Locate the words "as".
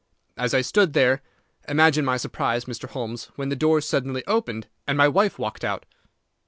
0.35-0.55